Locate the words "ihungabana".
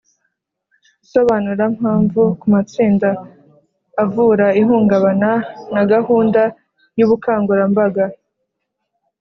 4.61-5.31